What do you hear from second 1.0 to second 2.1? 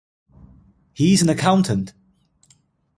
is an accountant.